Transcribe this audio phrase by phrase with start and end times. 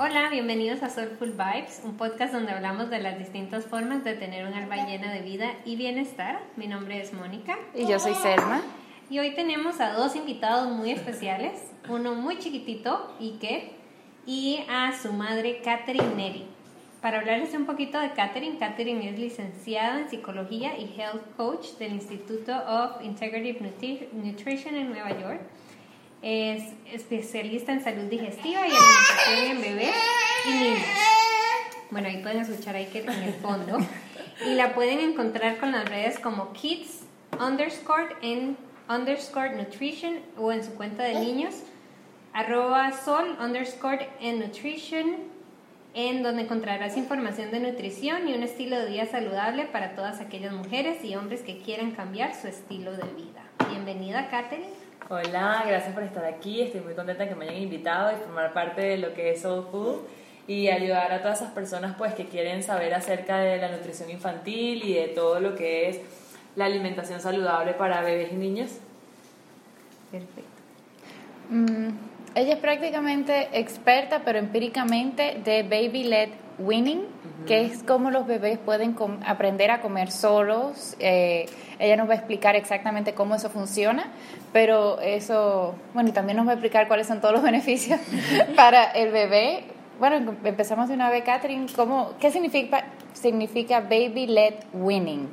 [0.00, 4.46] Hola, bienvenidos a Soulful Vibes, un podcast donde hablamos de las distintas formas de tener
[4.46, 6.38] un alma llena de vida y bienestar.
[6.54, 7.58] Mi nombre es Mónica.
[7.74, 8.62] Y yo soy Selma.
[9.10, 13.72] Y hoy tenemos a dos invitados muy especiales, uno muy chiquitito, Ike,
[14.24, 16.46] y a su madre, Catherine Neri.
[17.02, 21.94] Para hablarles un poquito de Catherine, Catherine es licenciada en Psicología y Health Coach del
[21.94, 25.40] Instituto of Integrative Nutrition en Nueva York
[26.22, 29.94] es especialista en salud digestiva y alimentación en bebés
[30.46, 30.82] y niños.
[31.90, 33.78] Bueno, ahí pueden escuchar ahí que en el fondo.
[34.46, 37.04] Y la pueden encontrar con las redes como kids
[37.40, 38.56] underscore en
[38.88, 41.54] underscore nutrition o en su cuenta de niños
[42.32, 45.16] arroba sol underscore en nutrition
[45.94, 50.52] en donde encontrarás información de nutrición y un estilo de vida saludable para todas aquellas
[50.52, 53.42] mujeres y hombres que quieran cambiar su estilo de vida.
[53.70, 54.87] Bienvenida, Katherine.
[55.10, 56.60] Hola, gracias por estar aquí.
[56.60, 59.66] Estoy muy contenta que me hayan invitado y formar parte de lo que es Soul
[59.70, 60.00] Food
[60.46, 64.84] y ayudar a todas esas personas pues que quieren saber acerca de la nutrición infantil
[64.84, 66.00] y de todo lo que es
[66.56, 68.70] la alimentación saludable para bebés y niños.
[70.10, 70.42] Perfecto.
[71.48, 71.88] Mm,
[72.34, 75.62] ella es prácticamente experta, pero empíricamente, de
[76.58, 77.06] Baby Led Winning,
[77.46, 80.96] que es cómo los bebés pueden aprender a comer solos.
[80.98, 81.46] Eh,
[81.78, 84.06] ella nos va a explicar exactamente cómo eso funciona,
[84.52, 88.00] pero eso, bueno, y también nos va a explicar cuáles son todos los beneficios
[88.56, 89.64] para el bebé.
[89.98, 95.28] Bueno, empezamos de una vez, Catherine, ¿cómo, ¿qué significa, significa Baby Led Winning?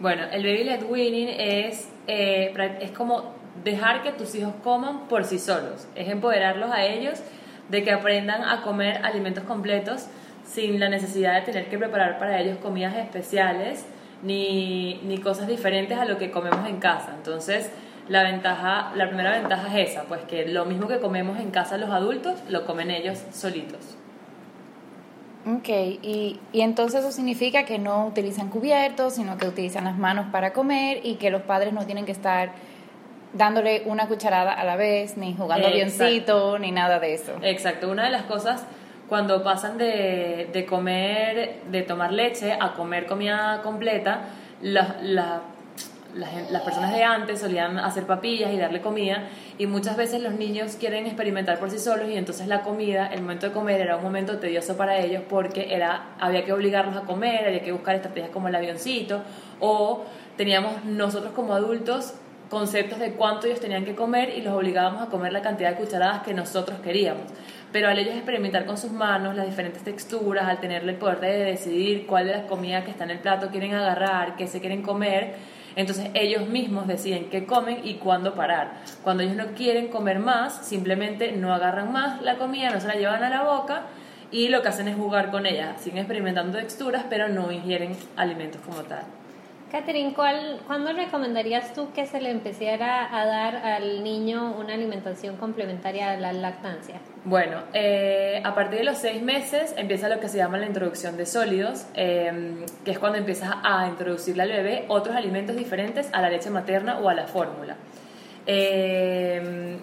[0.00, 5.24] Bueno, el Baby Led Winning es, eh, es como dejar que tus hijos coman por
[5.24, 7.20] sí solos, es empoderarlos a ellos
[7.68, 10.06] de que aprendan a comer alimentos completos
[10.52, 13.84] sin la necesidad de tener que preparar para ellos comidas especiales
[14.22, 17.12] ni, ni cosas diferentes a lo que comemos en casa.
[17.16, 17.70] Entonces,
[18.08, 21.76] la ventaja, la primera ventaja es esa, pues que lo mismo que comemos en casa
[21.78, 23.96] los adultos, lo comen ellos solitos.
[25.46, 30.26] Ok, y, y, entonces eso significa que no utilizan cubiertos, sino que utilizan las manos
[30.30, 32.50] para comer y que los padres no tienen que estar
[33.32, 37.32] dándole una cucharada a la vez, ni jugando avioncito, ni nada de eso.
[37.42, 38.66] Exacto, una de las cosas
[39.10, 44.20] cuando pasan de, de comer, de tomar leche a comer comida completa,
[44.62, 44.92] las,
[46.64, 49.24] personas de antes solían hacer papillas y darle comida
[49.58, 53.22] y muchas veces los niños quieren experimentar por sí solos y entonces la comida, el
[53.22, 57.00] momento de comer era un momento tedioso para ellos porque era, había que obligarlos a
[57.00, 59.22] comer, había que buscar estrategias como el avioncito
[59.58, 60.04] o
[60.36, 62.14] teníamos nosotros como adultos
[62.48, 65.76] conceptos de cuánto ellos tenían que comer y los obligábamos a comer la cantidad de
[65.76, 67.22] cucharadas que nosotros queríamos.
[67.72, 71.44] Pero al ellos experimentar con sus manos las diferentes texturas, al tenerle el poder de
[71.44, 74.82] decidir cuál de las comidas que está en el plato quieren agarrar, qué se quieren
[74.82, 75.34] comer,
[75.76, 78.72] entonces ellos mismos deciden qué comen y cuándo parar.
[79.04, 82.94] Cuando ellos no quieren comer más, simplemente no agarran más la comida, no se la
[82.94, 83.82] llevan a la boca
[84.32, 85.76] y lo que hacen es jugar con ella.
[85.78, 89.19] Siguen experimentando texturas, pero no ingieren alimentos como tal.
[89.70, 96.10] Catherine, ¿cuándo recomendarías tú que se le empezara a dar al niño una alimentación complementaria
[96.10, 96.96] a la lactancia?
[97.24, 101.16] Bueno, eh, a partir de los seis meses empieza lo que se llama la introducción
[101.16, 106.20] de sólidos, em, que es cuando empiezas a introducirle al bebé otros alimentos diferentes a
[106.20, 107.76] la leche materna o a la fórmula.
[108.46, 109.78] Eh,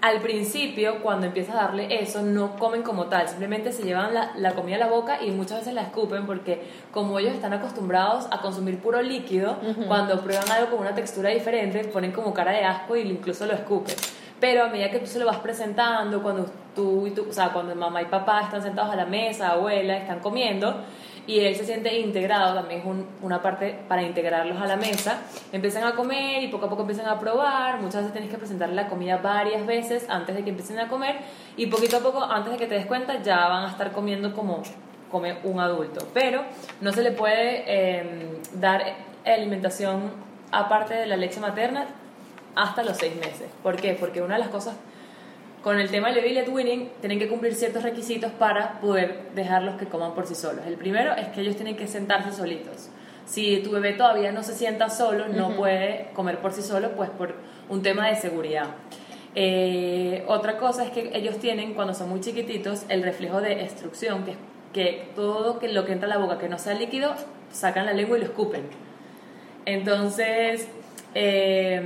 [0.00, 4.54] al principio, cuando empiezas a darle eso, no comen como tal, simplemente se llevan la,
[4.54, 8.40] comida a la boca y muchas veces la escupen porque como ellos están acostumbrados a
[8.40, 9.56] consumir puro líquido,
[9.88, 13.54] cuando prueban algo con una textura diferente, ponen como cara de asco y incluso lo
[13.54, 13.96] escupen.
[14.40, 17.52] Pero a medida que tú se lo vas presentando, cuando tú y tú, o sea,
[17.52, 20.76] cuando mamá y papá están sentados a la mesa, abuela, están comiendo,
[21.28, 22.86] y él se siente integrado, también es
[23.22, 25.20] una parte para integrarlos a la mesa.
[25.52, 28.74] Empiezan a comer y poco a poco empiezan a probar, muchas veces tienes que presentarle
[28.74, 31.16] la comida varias veces antes de que empiecen a comer
[31.58, 34.34] y poquito a poco, antes de que te des cuenta, ya van a estar comiendo
[34.34, 34.62] como
[35.10, 36.08] come un adulto.
[36.14, 36.44] Pero
[36.80, 38.82] no se le puede em, dar
[39.26, 40.10] alimentación
[40.50, 41.88] aparte de la leche materna
[42.56, 43.50] hasta los seis meses.
[43.62, 43.92] ¿Por qué?
[43.92, 44.76] Porque una de las cosas
[45.62, 49.76] con el tema del baby led winning tienen que cumplir ciertos requisitos para poder dejarlos
[49.76, 50.66] que coman por sí solos.
[50.66, 52.90] El primero es que ellos tienen que sentarse solitos.
[53.26, 57.10] Si tu bebé todavía no se sienta solo, no puede comer por sí solo, pues
[57.10, 57.34] por
[57.68, 58.68] un tema de seguridad.
[59.34, 64.24] Eh, otra cosa es que ellos tienen, cuando son muy chiquititos, el reflejo de extrucción,
[64.24, 64.36] que es
[64.72, 67.14] que todo que lo que entra a la boca que no sea líquido,
[67.50, 68.62] sacan la lengua y lo escupen.
[69.66, 70.68] Entonces,
[71.14, 71.82] eh,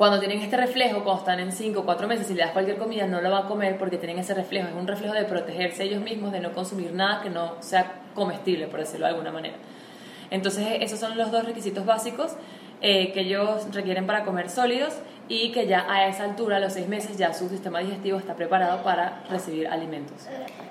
[0.00, 2.78] cuando tienen este reflejo, cuando están en 5 o 4 meses, si le das cualquier
[2.78, 4.68] comida, no lo va a comer porque tienen ese reflejo.
[4.68, 8.66] Es un reflejo de protegerse ellos mismos, de no consumir nada que no sea comestible,
[8.68, 9.56] por decirlo de alguna manera.
[10.30, 12.34] Entonces, esos son los dos requisitos básicos.
[12.80, 14.94] eh, que ellos requieren para comer sólidos
[15.28, 18.34] y que ya a esa altura, a los seis meses, ya su sistema digestivo está
[18.36, 20.26] preparado para recibir alimentos.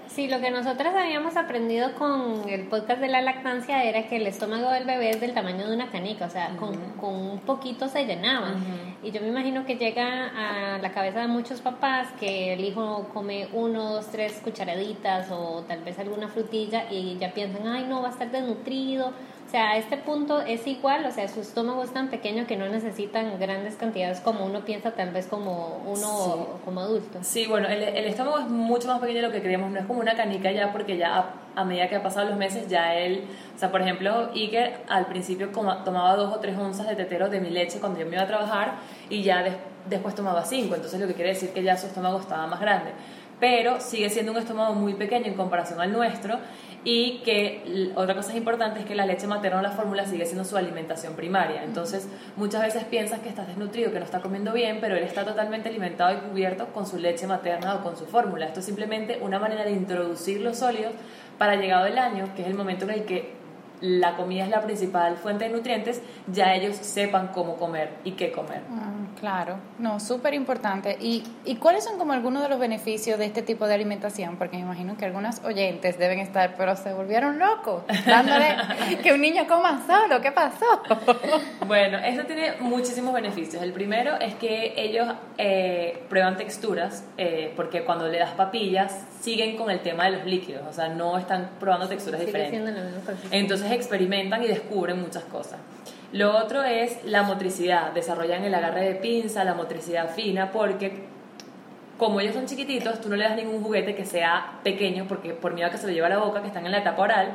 [0.09, 4.25] Sí, lo que nosotras habíamos aprendido con el podcast de la lactancia era que el
[4.25, 7.87] estómago del bebé es del tamaño de una canica, o sea, con, con, un poquito
[7.87, 8.55] se llenaba.
[9.03, 13.07] Y yo me imagino que llega a la cabeza de muchos papás que el hijo
[13.13, 18.01] come uno, dos, tres cucharaditas o tal vez alguna frutilla y ya piensan, ay, no,
[18.01, 19.13] va a estar desnutrido
[19.49, 22.55] o sea, a este punto es igual, o sea, su estómago es tan pequeño que
[22.55, 27.17] no necesitan grandes cantidades como uno piensa tal vez como uno como adulto.
[27.23, 29.87] Sí, bueno, el, el, estómago es mucho más pequeño de lo que creemos, no es
[29.87, 33.23] como una canica ya porque ya a, medida que ha pasado los meses ya él,
[33.55, 37.39] o sea, por ejemplo, Iker al principio tomaba dos o tres onzas de tetero de
[37.39, 38.75] mi leche cuando yo me iba a trabajar
[39.09, 39.43] y ya
[39.89, 42.91] después tomaba cinco, entonces lo que quiere decir que ya su estómago estaba más grande
[43.39, 46.39] pero sigue siendo un estómago muy pequeño en comparación al nuestro
[46.83, 50.45] y que otra cosa importante es que la leche materna o la fórmula sigue siendo
[50.45, 51.63] su alimentación primaria.
[51.63, 55.25] Entonces, muchas veces piensas que estás desnutrido, que no está comiendo bien, pero él está
[55.25, 58.45] totalmente alimentado y cubierto con su leche materna o con su fórmula.
[58.45, 60.93] Esto es simplemente una manera de introducir los sólidos
[61.37, 63.38] para llegado el año, que es el momento en el que
[63.81, 68.31] la comida es la principal fuente de nutrientes, ya ellos sepan cómo comer y qué
[68.31, 68.61] comer.
[68.71, 70.97] Ah, claro, no, súper importante.
[70.99, 74.37] ¿Y, ¿Y cuáles son como algunos de los beneficios de este tipo de alimentación?
[74.37, 78.55] Porque me imagino que algunas oyentes deben estar, pero se volvieron locos, dándole
[79.03, 80.65] que un niño coma solo, ¿qué pasó?
[81.67, 83.61] bueno, esto tiene muchísimos beneficios.
[83.63, 89.57] El primero es que ellos eh, prueban texturas, eh, porque cuando le das papillas siguen
[89.57, 92.61] con el tema de los líquidos, o sea, no están probando texturas diferentes.
[93.31, 95.59] Entonces experimentan y descubren muchas cosas.
[96.11, 101.03] Lo otro es la motricidad, desarrollan el agarre de pinza, la motricidad fina, porque
[101.99, 105.53] como ellos son chiquititos, tú no le das ningún juguete que sea pequeño, porque por
[105.53, 107.33] miedo a que se lo lleve a la boca, que están en la etapa oral,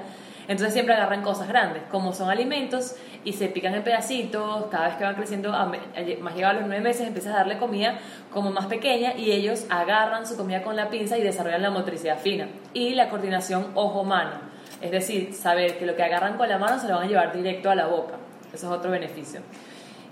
[0.49, 4.97] entonces siempre agarran cosas grandes, como son alimentos y se pican en pedacitos, cada vez
[4.97, 7.99] que van creciendo, más llegado a los nueve meses, empiezas a darle comida
[8.33, 12.19] como más pequeña y ellos agarran su comida con la pinza y desarrollan la motricidad
[12.19, 14.54] fina y la coordinación ojo-mano
[14.85, 17.33] es decir, saber que lo que agarran con la mano se lo van a llevar
[17.33, 18.17] directo a la boca.
[18.53, 19.41] Eso es otro beneficio.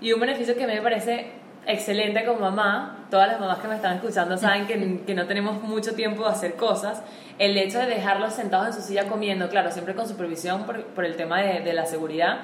[0.01, 1.27] Y un beneficio que me parece
[1.67, 5.61] excelente como mamá, todas las mamás que me están escuchando saben que, que, no tenemos
[5.61, 7.03] mucho tiempo de hacer cosas,
[7.37, 11.05] el hecho de dejarlos sentados en su silla comiendo, claro, siempre con supervisión por, por
[11.05, 12.39] el tema de, de la seguridad,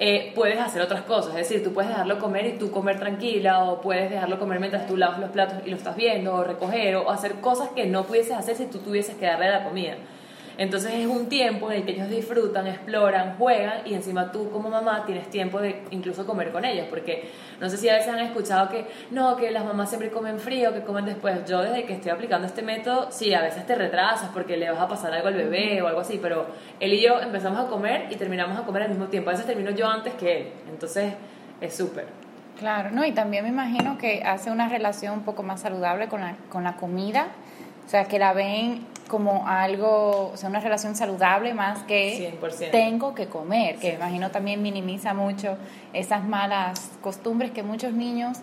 [0.00, 3.62] eh, puedes hacer otras cosas, es decir, tú puedes dejarlo comer y tú comer tranquila,
[3.62, 6.96] o puedes dejarlo comer mientras tú lavas los platos y lo estás viendo, o recoger,
[6.96, 9.94] o hacer cosas que no pudieses hacer si tú tuvieses que darle la comida.
[10.60, 14.68] Entonces es un tiempo en el que ellos disfrutan, exploran, juegan y encima tú como
[14.68, 18.18] mamá tienes tiempo de incluso comer con ellos, porque no sé si a veces han
[18.18, 21.48] escuchado que no, que las mamás siempre comen frío, que comen después.
[21.48, 24.78] Yo desde que estoy aplicando este método, sí, a veces te retrasas porque le vas
[24.78, 26.48] a pasar algo al bebé o algo así, pero
[26.78, 29.30] él y yo empezamos a comer y terminamos a comer al mismo tiempo.
[29.30, 31.14] A veces termino yo antes que él, entonces
[31.62, 32.04] es súper.
[32.58, 36.20] Claro, no, y también me imagino que hace una relación un poco más saludable con
[36.20, 37.28] la, con la comida,
[37.86, 42.32] o sea, que la ven como algo, o sea, una relación saludable más que
[42.70, 45.56] tengo que comer, que imagino también minimiza mucho
[45.92, 48.38] esas malas costumbres que muchos niños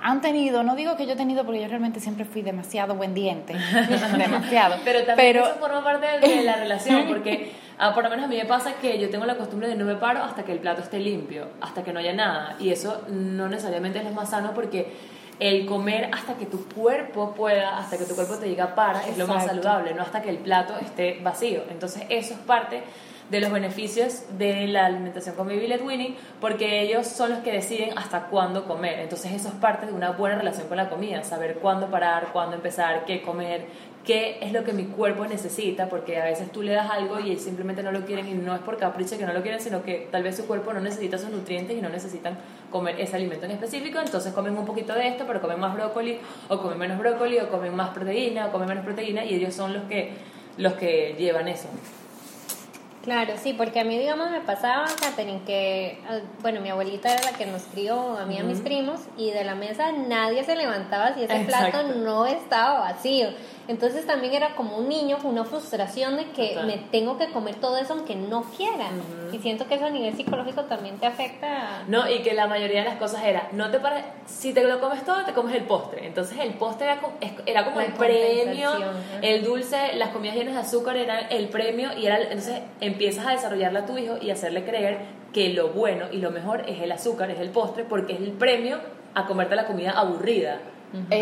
[0.00, 3.14] han tenido, no digo que yo he tenido porque yo realmente siempre fui demasiado buen
[3.14, 3.54] diente,
[4.16, 4.76] demasiado.
[4.84, 8.36] Pero también eso forma parte de la relación, porque ah, por lo menos a mí
[8.36, 10.82] me pasa que yo tengo la costumbre de no me paro hasta que el plato
[10.82, 14.54] esté limpio, hasta que no haya nada, y eso no necesariamente es lo más sano
[14.54, 19.06] porque el comer hasta que tu cuerpo pueda, hasta que tu cuerpo te diga para,
[19.08, 21.62] es lo más saludable, no hasta que el plato esté vacío.
[21.70, 22.82] Entonces eso es parte
[23.30, 27.52] de los beneficios de la alimentación con Baby Led Winning, porque ellos son los que
[27.52, 28.98] deciden hasta cuándo comer.
[28.98, 32.56] Entonces eso es parte de una buena relación con la comida, saber cuándo parar, cuándo
[32.56, 33.66] empezar, qué comer,
[34.04, 37.36] qué es lo que mi cuerpo necesita, porque a veces tú le das algo y
[37.36, 40.08] simplemente no lo quieren y no es por capricho que no lo quieren, sino que
[40.10, 42.38] tal vez su cuerpo no necesita esos nutrientes y no necesitan
[42.70, 46.18] comer ese alimento en específico, entonces comen un poquito de esto, pero comen más brócoli
[46.48, 49.74] o comen menos brócoli o comen más proteína o comen menos proteína y ellos son
[49.74, 50.12] los que,
[50.56, 51.68] los que llevan eso.
[53.02, 57.30] Claro, sí, porque a mí, digamos, me pasaba, Catherine, que, ah, bueno, mi abuelita era
[57.30, 60.44] la que nos crió a mí y a mis primos, y de la mesa nadie
[60.44, 63.28] se levantaba si ese plato no estaba vacío.
[63.70, 67.54] Entonces también era como un niño con una frustración de que me tengo que comer
[67.54, 68.88] todo eso aunque no quiera.
[69.32, 71.84] Y siento que eso a nivel psicológico también te afecta.
[71.86, 74.80] No, y que la mayoría de las cosas era, no te para, si te lo
[74.80, 76.04] comes todo, te comes el postre.
[76.04, 77.14] Entonces el postre era como,
[77.46, 78.72] era como el premio,
[79.22, 82.60] el dulce, las comidas llenas de azúcar eran el premio y era, entonces
[82.92, 84.98] empiezas a desarrollarle a tu hijo y hacerle creer
[85.32, 88.32] que lo bueno y lo mejor es el azúcar, es el postre, porque es el
[88.32, 88.78] premio
[89.14, 90.58] a comerte la comida aburrida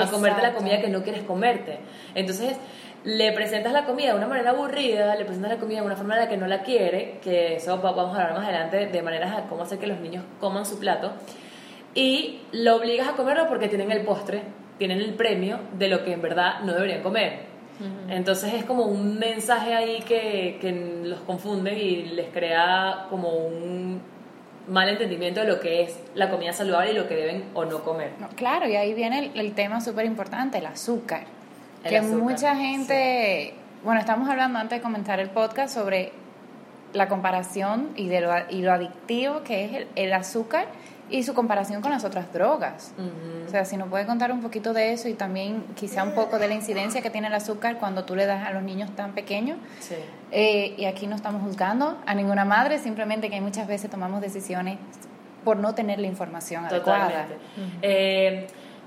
[0.01, 1.79] a comerte la comida que no quieres comerte.
[2.15, 2.57] Entonces,
[3.05, 6.15] le presentas la comida de una manera aburrida, le presentas la comida de una forma
[6.15, 9.03] en la que no la quiere, que eso va- vamos a hablar más adelante de
[9.03, 11.13] maneras de cómo hacer que los niños coman su plato,
[11.95, 14.43] y lo obligas a comerlo porque tienen el postre,
[14.79, 17.48] tienen el premio de lo que en verdad no deberían comer.
[18.09, 20.73] Entonces es como un mensaje ahí que, que
[21.05, 24.01] los confunde y les crea como un
[24.69, 27.83] mal entendimiento de lo que es la comida saludable y lo que deben o no
[27.83, 28.13] comer.
[28.19, 31.23] No, claro, y ahí viene el, el tema súper importante, el azúcar.
[31.85, 33.55] El que azúcar, mucha gente,
[33.85, 36.13] bueno, estamos hablando antes de comenzar el podcast sobre
[36.93, 40.67] la comparación y, de lo, y lo adictivo que es el, el azúcar
[41.11, 42.93] y su comparación con las otras drogas.
[43.47, 46.39] O sea, si nos puede contar un poquito de eso y también quizá un poco
[46.39, 49.13] de la incidencia que tiene el azúcar cuando tú le das a los niños tan
[49.13, 49.59] pequeños.
[49.81, 49.95] Sí.
[50.31, 54.79] Eh, y aquí no estamos juzgando a ninguna madre, simplemente que muchas veces tomamos decisiones
[55.45, 57.07] por no tener la información adecuada.
[57.07, 57.39] Totalmente.
[57.83, 58.47] Eh,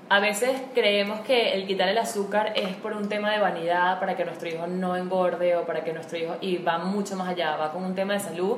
[0.10, 4.16] a veces creemos que el quitar el azúcar es por un tema de vanidad, para
[4.18, 6.36] que nuestro hijo no engorde o para que nuestro hijo...
[6.42, 8.58] Y va mucho más allá, va con un tema de salud.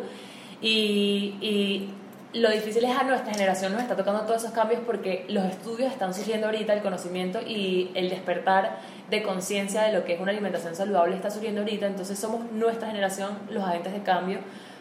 [0.61, 1.93] Y, y
[2.33, 5.91] lo difícil es a nuestra generación nos está tocando todos esos cambios porque los estudios
[5.91, 10.31] están surgiendo ahorita, el conocimiento y el despertar de conciencia de lo que es una
[10.31, 11.85] alimentación saludable está surgiendo ahorita.
[11.85, 14.39] Entonces somos nuestra generación los agentes de cambio,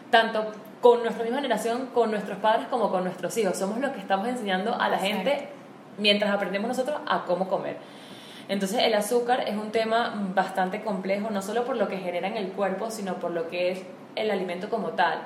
[0.09, 3.55] tanto con nuestra misma generación, con nuestros padres como con nuestros hijos.
[3.55, 5.49] Somos los que estamos enseñando a la gente
[5.99, 7.77] mientras aprendemos nosotros a cómo comer.
[8.49, 12.35] Entonces el azúcar es un tema bastante complejo, no solo por lo que genera en
[12.35, 13.83] el cuerpo, sino por lo que es
[14.15, 15.19] el alimento como tal.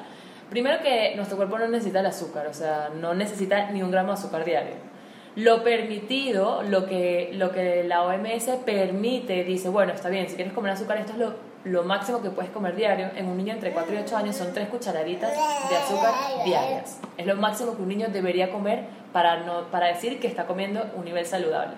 [0.50, 4.10] Primero que nuestro cuerpo no necesita el azúcar, o sea, no necesita ni un gramo
[4.10, 4.75] de azúcar diario.
[5.36, 10.54] Lo permitido, lo que, lo que la OMS permite, dice, bueno, está bien, si quieres
[10.54, 13.10] comer azúcar, esto es lo, máximo que puedes comer diario.
[13.16, 15.32] En un niño entre 4 y 8 años son 3 cucharaditas
[15.70, 16.13] de azúcar
[16.44, 17.00] diarias.
[17.18, 20.84] Es lo máximo que un niño debería comer para, no, para decir que está comiendo
[20.96, 21.75] un nivel saludable.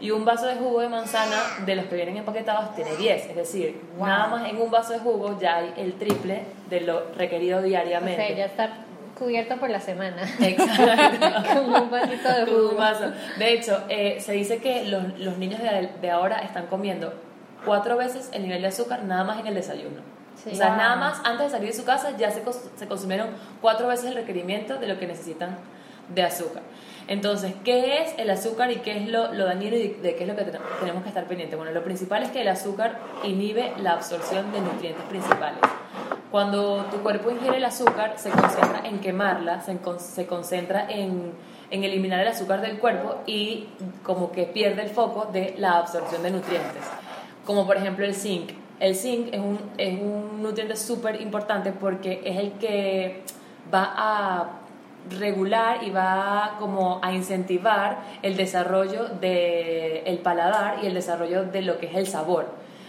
[0.00, 3.36] Y un vaso de jugo de manzana de los que vienen empaquetados tiene 10, es
[3.36, 4.06] decir, Wow.
[4.06, 7.62] nada más en un vaso de jugo ya hay el triple de lo requerido O
[7.62, 8.16] diariamente.
[8.26, 8.70] sea, ya está
[9.18, 10.22] cubierto por la semana.
[10.40, 11.54] Exacto.
[11.54, 12.76] Como un vasito de Con un jugo.
[12.76, 13.12] vaso.
[13.38, 17.12] De hecho, eh, se dice que los, los niños de, de ahora están comiendo
[17.64, 20.00] cuatro veces el nivel de azúcar nada más en el desayuno.
[20.42, 20.50] Sí.
[20.52, 20.76] O sea, Wow.
[20.78, 23.28] nada más antes de salir de su casa ya se consumieron
[23.60, 25.58] cuatro veces el requerimiento de lo que necesitan
[26.08, 26.62] de azúcar.
[27.10, 30.28] Entonces, ¿qué es el azúcar y qué es lo, lo dañino y de qué es
[30.28, 31.58] lo que ten- tenemos que estar pendientes?
[31.58, 35.58] Bueno, lo principal es que el azúcar inhibe la absorción de nutrientes principales.
[36.30, 41.32] Cuando tu cuerpo ingiere el azúcar, se concentra en quemarla, se, se concentra en,
[41.72, 43.66] en eliminar el azúcar del cuerpo y
[44.04, 46.84] como que pierde el foco de la absorción de nutrientes.
[47.44, 48.52] Como por ejemplo el zinc.
[48.78, 53.22] El zinc es un, es un nutriente súper importante porque es el que
[53.74, 54.59] va a
[55.18, 61.62] regular y va como a incentivar el desarrollo del el paladar y el desarrollo de
[61.62, 62.46] lo que es el sabor.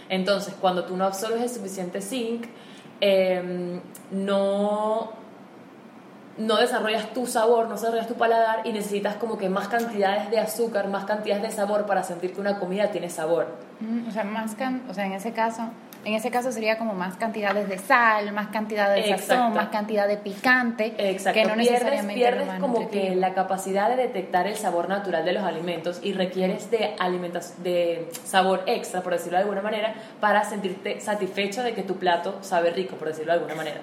[0.08, 2.46] Entonces, cuando tú no absorbes el suficiente zinc,
[3.00, 5.12] em, no,
[6.38, 10.38] no desarrollas tu sabor, no desarrollas tu paladar y necesitas como que más cantidades de
[10.38, 13.48] azúcar, más cantidades de sabor para sentir que una comida tiene sabor.
[13.80, 15.62] Mm, O sea, más can- o sea, en ese caso,
[16.04, 19.26] en ese caso sería como más cantidades de sal, más cantidad de Exacto.
[19.26, 23.88] sazón, más cantidad de picante, Exacto, que no pierdes, necesariamente pierdes como que la capacidad
[23.88, 26.94] de detectar el sabor natural de los alimentos y requieres de
[27.62, 32.38] de sabor extra, por decirlo de alguna manera, para sentirte satisfecho de que tu plato
[32.42, 33.80] sabe rico, por decirlo de alguna manera.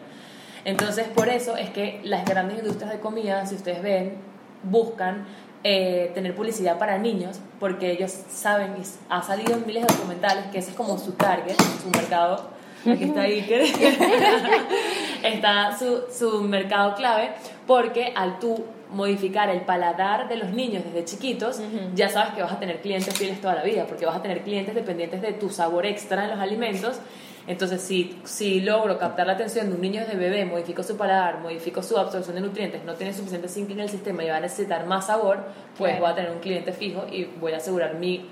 [0.65, 4.17] Entonces, por eso es que las grandes industrias de comida, si ustedes ven,
[4.63, 5.25] buscan
[5.63, 10.45] eh, tener publicidad para niños porque ellos saben, y ha salido en miles de documentales
[10.51, 12.49] que ese es como su target, su mercado.
[12.89, 13.61] Aquí está Iker.
[15.23, 17.31] está su, su mercado clave
[17.67, 21.61] porque al tú modificar el paladar de los niños desde chiquitos,
[21.93, 24.41] ya sabes que vas a tener clientes fieles toda la vida, porque vas a tener
[24.41, 26.99] clientes dependientes de tu sabor extra en los alimentos.
[27.48, 31.39] Entonces, si, si logro captar la atención de un niño desde bebé, modifico su paladar,
[31.39, 34.39] modifico su absorción de nutrientes, no tiene suficiente zinc en el sistema y va a
[34.41, 35.39] necesitar más sabor,
[35.77, 36.03] pues Claro.
[36.05, 38.29] voy a tener un cliente fijo y voy a asegurar mi,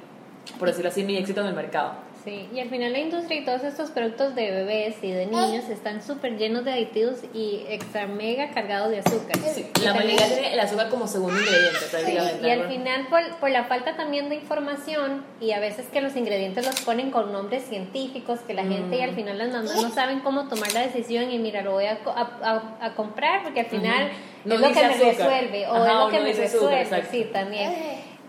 [0.60, 1.94] por decirlo así, mi éxito en el mercado.
[2.27, 5.69] Sí, y al final la industria y todos estos productos de bebés y de niños
[5.69, 9.38] están súper llenos de aditivos y extra mega cargados de azúcar.
[9.53, 12.46] Sí, la mayoría tiene el azúcar como segundo ingrediente, prácticamente.
[12.48, 16.17] Y al final, por, por la falta también de información y a veces que los
[16.17, 19.89] ingredientes los ponen con nombres científicos, que la gente y al final las mamás no
[19.89, 23.43] saben cómo tomar la decisión y mira, lo voy a, co- a, a- a comprar
[23.43, 24.10] porque al final
[24.43, 27.05] No es lo que me resuelve o Ajá, es lo que no me azúcar, resuelve,
[27.10, 27.72] sí, también.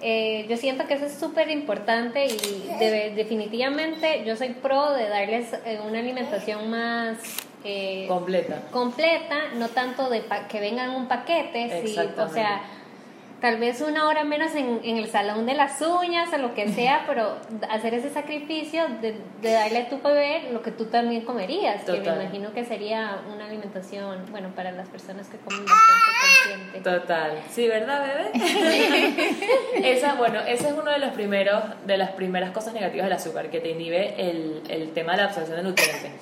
[0.00, 5.08] Eh, yo siento que eso es súper importante y debe- definitivamente yo soy pro de
[5.08, 7.18] darles eh, una alimentación más...
[7.64, 8.62] eh, Completa.
[8.70, 12.62] completa, no tanto de pa- que vengan un paquete, sí, o sea,
[13.40, 16.68] tal vez una hora menos en, en, el salón de las uñas o lo que
[16.68, 17.36] sea, pero
[17.70, 21.92] hacer ese sacrificio de, de, darle a tu bebé lo que tú también comerías, que
[21.92, 26.90] me imagino que sería una alimentación, bueno, para las personas que comen bastante consciente.
[26.90, 27.42] Total.
[27.50, 28.30] Sí, ¿verdad, bebé?
[29.92, 33.50] esa, bueno, ese es uno de los primeros, de las primeras cosas negativas del azúcar,
[33.50, 36.12] que te inhibe el, el tema de la absorción de nutrientes.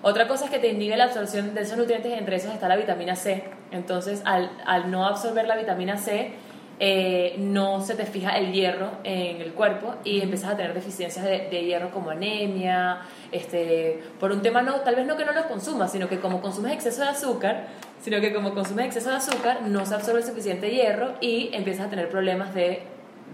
[0.00, 2.76] Otra cosa es que te inhibe la absorción de esos nutrientes, entre esos está la
[2.76, 3.42] vitamina C.
[3.72, 6.34] Entonces, al, al no absorber la vitamina C,
[6.80, 11.24] eh, no se te fija el hierro en el cuerpo y empiezas a tener deficiencias
[11.24, 13.00] de, hierro como anemia,
[13.32, 16.40] este, por un tema no, tal vez no que no los consumas, sino que como
[16.40, 17.66] consumes exceso de azúcar,
[18.00, 21.86] sino que como consumes exceso de azúcar no se absorbe el suficiente hierro y empiezas
[21.86, 22.82] a tener problemas de,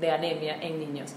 [0.00, 1.12] de anemia en niños.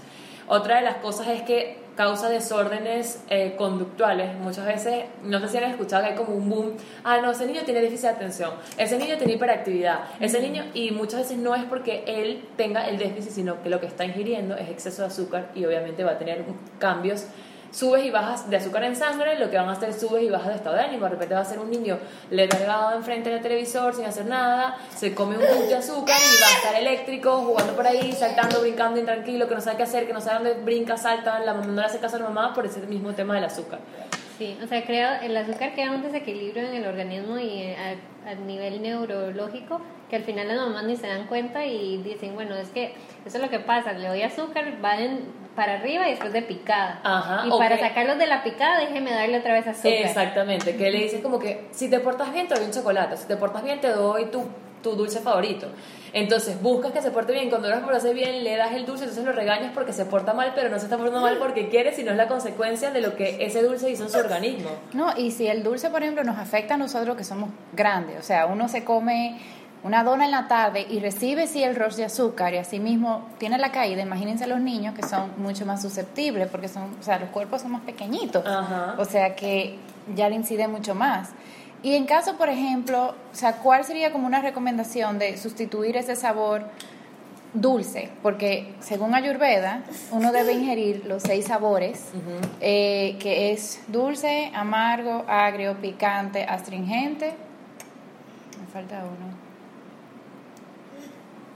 [0.46, 4.32] Otra de las cosas es que causa desórdenes eh, conductuales.
[4.38, 7.44] Muchas veces, no sé si han escuchado que hay como un boom, ah, no, ese
[7.44, 11.56] niño tiene déficit de atención, ese niño tiene hiperactividad, ese niño, y muchas veces no
[11.56, 15.08] es porque él tenga el déficit, sino que lo que está ingiriendo es exceso de
[15.08, 16.44] azúcar y obviamente va a tener
[16.78, 17.26] cambios
[17.70, 20.48] subes y bajas de azúcar en sangre, lo que van a hacer subes y bajas
[20.48, 21.04] de estado de ánimo.
[21.04, 21.98] De repente va a ser un niño
[22.30, 26.46] letargado enfrente del televisor sin hacer nada, se come un poco de azúcar y va
[26.46, 30.12] a estar eléctrico, jugando por ahí, saltando, brincando, intranquilo, que no sabe qué hacer, que
[30.12, 32.66] no sabe dónde brinca, salta, la mamá no le hace caso a la mamá por
[32.66, 33.80] ese mismo tema del azúcar.
[34.38, 38.30] Sí, o sea, creo el azúcar crea un desequilibrio en el organismo y eh, a,
[38.30, 42.54] a, nivel neurológico que al final las mamás ni se dan cuenta y dicen, bueno,
[42.54, 42.94] es que
[43.26, 45.22] eso es lo que pasa, le doy azúcar, van
[45.58, 47.00] para arriba y después de picada.
[47.02, 49.92] Ajá, y para sacarlos de la picada, déjeme darle otra vez azúcar.
[49.92, 53.26] Exactamente, que le dices como que si te portas bien te doy un chocolate, si
[53.26, 54.44] te portas bien te doy tu,
[54.84, 55.66] tu dulce favorito.
[56.12, 59.24] Entonces buscas que se porte bien, cuando lo hace bien le das el dulce, entonces
[59.24, 62.12] lo regañas porque se porta mal, pero no se está portando mal porque quiere, sino
[62.12, 64.70] es la consecuencia de lo que ese dulce hizo en su organismo.
[64.92, 68.22] No, y si el dulce, por ejemplo, nos afecta a nosotros que somos grandes, o
[68.22, 69.38] sea, uno se come
[69.84, 73.28] una dona en la tarde y recibe sí el rush de azúcar y así mismo
[73.38, 77.18] tiene la caída, imagínense los niños que son mucho más susceptibles porque son, o sea,
[77.18, 78.44] los cuerpos son más pequeñitos,
[78.98, 79.78] o sea que
[80.14, 81.30] ya le incide mucho más.
[81.82, 86.16] Y en caso, por ejemplo, o sea, ¿cuál sería como una recomendación de sustituir ese
[86.16, 86.64] sabor
[87.54, 88.10] dulce?
[88.20, 92.06] Porque según Ayurveda, uno debe ingerir los seis sabores,
[92.60, 97.34] eh, que es dulce, amargo, agrio, picante, astringente.
[98.60, 99.47] Me falta uno.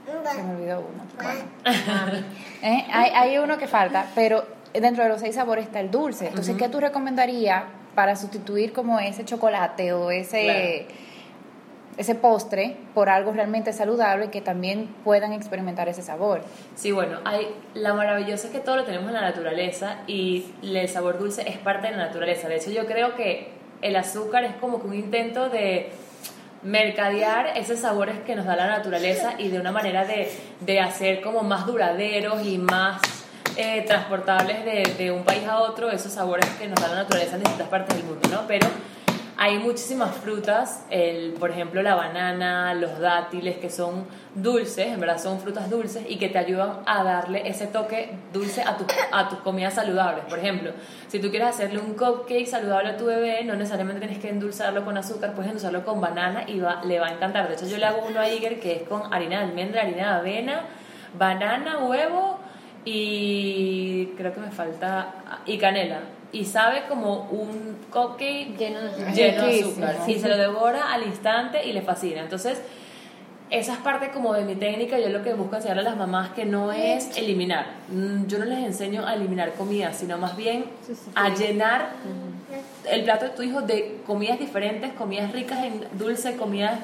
[0.05, 1.03] Se me olvidó uno.
[2.65, 6.29] Eh, hay, hay uno que falta, pero dentro de los seis sabores está el dulce.
[6.29, 7.63] Entonces, ¿qué tú recomendarías
[7.95, 10.87] para sustituir como ese chocolate o ese,
[11.97, 16.41] ese postre por algo realmente saludable que también puedan experimentar ese sabor.
[16.75, 20.89] Sí, bueno, hay, la maravillosa es que todo lo tenemos en la naturaleza y el
[20.89, 22.47] sabor dulce es parte de la naturaleza.
[22.47, 25.91] De hecho, yo creo que el azúcar es como que un intento de
[26.63, 31.21] mercadear esos sabores que nos da la naturaleza y de una manera de, de hacer
[31.21, 33.01] como más duraderos y más
[33.57, 37.35] eh, transportables de, de, un país a otro esos sabores que nos da la naturaleza
[37.35, 38.47] en distintas partes del mundo, ¿no?
[38.47, 38.67] Pero
[39.37, 45.17] hay muchísimas frutas, el, por ejemplo la banana, los dátiles, que son dulces, en verdad
[45.17, 49.29] son frutas dulces y que te ayudan a darle ese toque dulce a, tu, a
[49.29, 50.25] tus comidas saludables.
[50.25, 50.71] Por ejemplo,
[51.07, 54.85] si tú quieres hacerle un cupcake saludable a tu bebé, no necesariamente tienes que endulzarlo
[54.85, 57.47] con azúcar, puedes endulzarlo con banana y va, le va a encantar.
[57.47, 60.13] De hecho, yo le hago uno a Iger que es con harina de almendra, harina
[60.13, 60.61] de avena,
[61.17, 62.39] banana, huevo
[62.85, 66.01] y creo que me falta y canela
[66.33, 71.71] y sabe como un cupcake lleno de azúcar, y se lo devora al instante y
[71.71, 72.21] le fascina.
[72.21, 72.59] Entonces
[73.49, 74.97] esa es parte como de mi técnica.
[74.97, 77.67] Yo lo que busco enseñarle a las mamás que no es eliminar.
[77.89, 80.65] Mm, yo no les enseño a eliminar comida sino más bien
[81.13, 81.89] a llenar
[82.89, 86.79] el plato de tu hijo de comidas diferentes comidas ricas en dulce comidas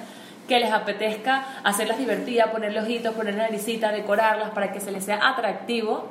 [0.47, 5.27] que les apetezca hacerlas divertidas, ponerle ojitos, ponerle naricita, decorarlas para que se les sea
[5.27, 6.09] atractivo.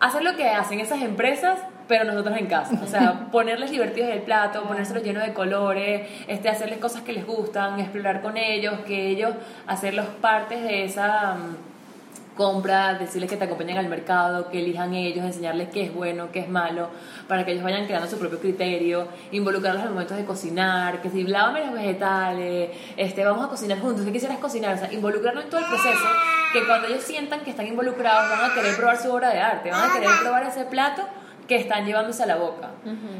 [0.00, 2.80] Hacer lo que hacen esas empresas, pero nosotros en casa.
[2.82, 7.26] O sea, ponerles divertidos el plato, ponérselo lleno de colores, este, hacerles cosas que les
[7.26, 9.34] gustan, explorar con ellos, que ellos,
[9.66, 15.24] hacerlos partes de esa mm, compra, decirles que te acompañen al mercado, que elijan ellos,
[15.24, 16.88] enseñarles qué es bueno, qué es malo,
[17.28, 21.24] para que ellos vayan creando su propio criterio, involucrarlos en momentos de cocinar, que si
[21.24, 24.74] lávame los vegetales, este, vamos a cocinar juntos, ¿qué quisieras cocinar?
[24.74, 26.08] O sea, involucrarlos en todo el proceso,
[26.52, 29.70] que cuando ellos sientan que están involucrados van a querer probar su obra de arte,
[29.70, 31.02] van a querer probar ese plato
[31.48, 32.70] que están llevándose a la boca.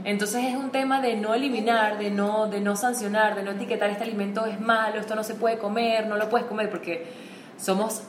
[0.05, 3.91] Entonces es un tema de no eliminar, de no, de no sancionar, de no etiquetar
[3.91, 7.07] este alimento es malo, esto no se puede comer, no lo puedes comer, porque
[7.59, 8.03] somos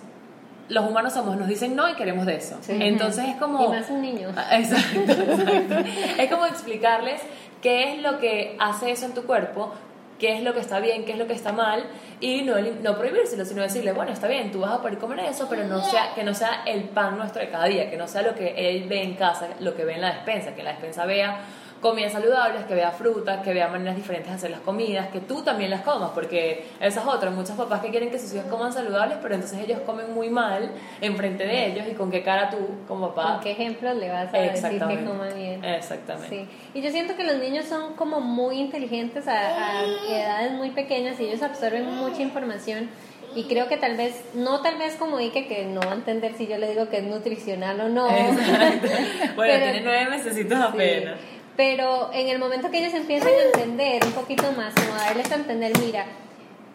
[0.68, 2.58] los humanos somos, nos dicen no y queremos de eso.
[2.68, 3.66] Entonces es como...
[3.66, 4.30] Y más un niño.
[4.36, 5.76] Ah, exacto, exacto.
[6.18, 7.22] es como explicarles
[7.62, 9.74] qué es lo que hace eso en tu cuerpo,
[10.20, 11.86] qué es lo que está bien, qué es lo que está mal
[12.20, 15.48] y no, no prohibírselo, sino decirle, bueno, está bien, tú vas a poder comer eso,
[15.50, 18.22] pero no sea, que no sea el pan nuestro de cada día, que no sea
[18.22, 21.06] lo que él ve en casa, lo que ve en la despensa, que la despensa
[21.06, 21.40] vea
[21.86, 25.44] comidas saludables, que vea frutas, que vea maneras diferentes de hacer las comidas, que tú
[25.44, 29.20] también las comas, porque esas otras, muchos papás que quieren que sus hijos coman saludables,
[29.22, 33.14] pero entonces ellos comen muy mal enfrente de ellos y con qué cara tú como
[33.14, 33.34] papá.
[33.34, 35.64] ¿Con qué ejemplos le vas a decir que coman bien?
[35.64, 36.28] Exactamente.
[36.30, 36.48] Sí.
[36.74, 41.20] Y yo siento que los niños son como muy inteligentes a, a edades muy pequeñas
[41.20, 42.90] y ellos absorben mucha información
[43.36, 46.34] y creo que tal vez, no tal vez como Ike, que no va a entender
[46.38, 48.08] si yo le digo que es nutricional o no.
[49.36, 51.20] bueno, tiene nueve meses apenas.
[51.56, 55.36] Pero en el momento que ellos empiezan a entender un poquito más, como darles a
[55.36, 56.06] entender, mira,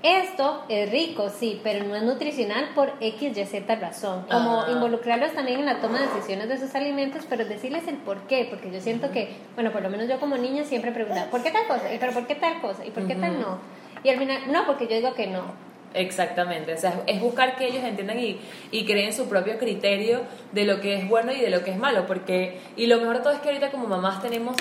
[0.03, 4.25] esto es rico, sí, pero no es nutricional por X, Y, Z razón.
[4.31, 4.71] Como ah.
[4.71, 8.47] involucrarlos también en la toma de decisiones de sus alimentos, pero decirles el por qué,
[8.49, 11.51] porque yo siento que, bueno, por lo menos yo como niña siempre preguntaba, ¿por qué
[11.51, 11.93] tal cosa?
[11.93, 12.87] ¿Y pero por qué tal cosa?
[12.87, 13.59] ¿Y por qué tal no?
[14.03, 15.70] Y al final, no, porque yo digo que no.
[15.93, 18.39] Exactamente, o sea, es buscar que ellos entiendan y,
[18.71, 20.21] y, creen su propio criterio
[20.53, 23.17] de lo que es bueno y de lo que es malo, porque, y lo mejor
[23.17, 24.57] de todo es que ahorita como mamás tenemos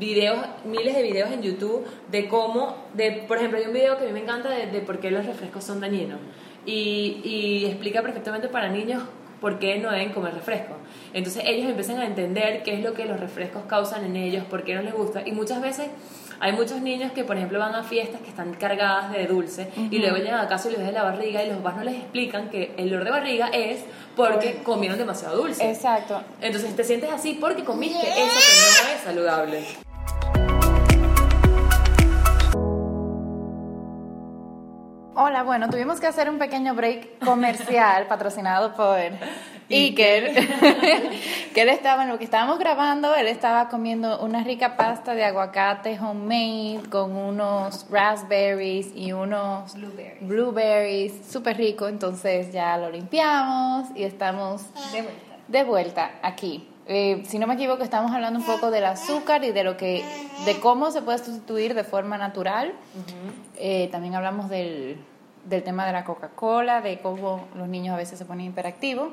[0.00, 4.04] videos, miles de videos en YouTube de cómo, de, por ejemplo, hay un video que
[4.04, 6.18] a mí me encanta de, de por qué los refrescos son dañinos
[6.64, 9.04] y, y explica perfectamente para niños
[9.40, 10.74] por qué no deben comer refresco.
[11.12, 14.64] Entonces ellos empiezan a entender qué es lo que los refrescos causan en ellos, por
[14.64, 15.88] qué no les gusta, y muchas veces
[16.40, 19.98] hay muchos niños que, por ejemplo, van a fiestas que están cargadas de dulce y
[19.98, 22.48] luego llegan a casa y les de la barriga y los papás no les explican
[22.50, 23.80] que el dolor de barriga es
[24.14, 25.68] porque comieron demasiado dulce.
[25.68, 26.22] Exacto.
[26.40, 29.85] Entonces te sientes así porque comiste eso que no es saludable.
[35.18, 38.98] Hola, bueno, tuvimos que hacer un pequeño break comercial patrocinado por
[39.70, 40.34] Iker,
[41.54, 45.24] que él estaba en lo que estábamos grabando, él estaba comiendo una rica pasta de
[45.24, 53.88] aguacate homemade con unos raspberries y unos blueberries, blueberries súper rico, entonces ya lo limpiamos
[53.94, 56.68] y estamos de vuelta, de vuelta aquí.
[56.88, 60.04] Eh, si no me equivoco, estamos hablando un poco del azúcar y de lo que,
[60.44, 62.72] de cómo se puede sustituir de forma natural.
[63.56, 64.96] Eh, también hablamos del,
[65.44, 69.08] del tema de la Coca-Cola, de cómo los niños a veces se ponen hiperactivos.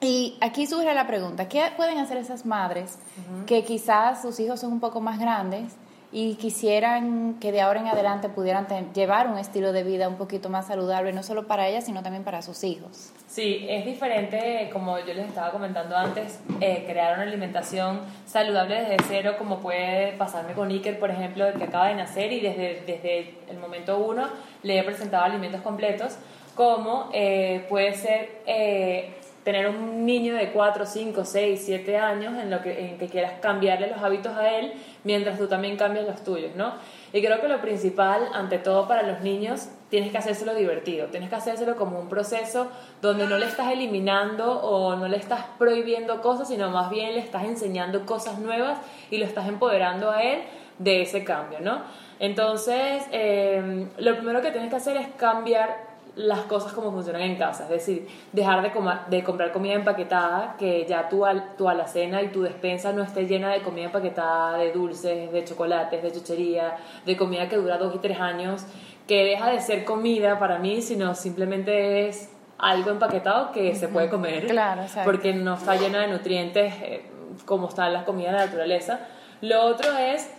[0.00, 2.98] Y aquí surge la pregunta, ¿qué pueden hacer esas madres
[3.46, 5.72] que quizás sus hijos son un poco más grandes
[6.18, 10.48] y quisieran que de ahora en adelante pudieran llevar un estilo de vida un poquito
[10.48, 13.12] más saludable, no solo para ellas, sino también para sus hijos?
[13.26, 18.96] Sí, es diferente, como yo les estaba comentando antes, eh, crear una alimentación saludable desde
[19.06, 23.34] cero, como puede pasarme con Iker, por ejemplo, que acaba de nacer y desde, desde
[23.50, 24.26] el momento uno
[24.62, 26.16] le he presentado alimentos completos,
[26.54, 28.40] como eh, puede ser...
[28.46, 29.12] Eh,
[29.46, 33.34] tener un niño de 4, 5, 6, 7 años en, lo que, en que quieras
[33.40, 34.72] cambiarle los hábitos a él
[35.06, 36.74] mientras tú también cambias los tuyos, ¿no?
[37.12, 41.30] Y creo que lo principal, ante todo para los niños, tienes que hacérselo divertido, tienes
[41.30, 42.66] que hacérselo como un proceso
[43.00, 47.20] donde no le estás eliminando o no le estás prohibiendo cosas, sino más bien le
[47.20, 50.42] estás enseñando cosas nuevas y lo estás empoderando a él
[50.80, 51.82] de ese cambio, ¿no?
[52.18, 55.85] Entonces, eh, lo primero que tienes que hacer es cambiar
[56.16, 58.72] las cosas como funcionan en casa, es decir, dejar de,
[59.14, 63.26] de comprar comida empaquetada, que ya tu, al tu alacena y tu despensa no esté
[63.26, 67.94] llena de comida empaquetada, de dulces, de chocolates, de chuchería, de comida que dura dos
[67.94, 68.64] y tres años,
[69.06, 74.08] que deja de ser comida para mí, sino simplemente es algo empaquetado que se puede
[74.08, 77.02] comer, claro, porque no está llena de nutrientes eh,
[77.44, 79.00] como están las comidas de la naturaleza.
[79.42, 80.30] Lo otro es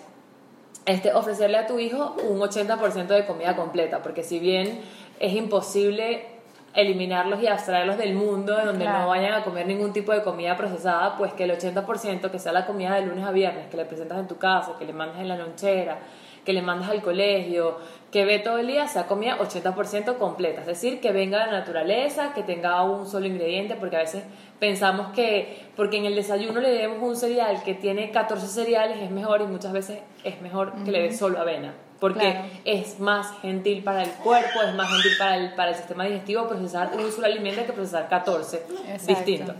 [0.87, 4.79] este, ofrecerle a tu hijo un 80% de comida completa, porque si bien
[5.19, 6.37] es imposible
[6.73, 10.55] eliminarlos y abstraerlos del mundo, de donde no vayan a comer ningún tipo de comida
[10.55, 13.85] procesada, pues que el 80% que sea la comida de lunes a viernes, que le
[13.85, 15.97] presentas en tu casa, que le mandas en la lonchera,
[16.45, 17.79] que le mandas al colegio,
[18.11, 21.59] que ve todo el día, sea comida 80% completa, es decir, que venga de la
[21.59, 24.23] naturaleza, que tenga un solo ingrediente, porque a veces
[24.59, 29.09] pensamos que porque en el desayuno le demos un cereal que tiene 14 cereales es
[29.09, 33.83] mejor y muchas veces es mejor que le des solo avena porque es más gentil
[33.83, 37.27] para el cuerpo, es más gentil para el, para el sistema digestivo procesar un solo
[37.27, 38.65] alimento que procesar 14
[39.07, 39.55] distintos.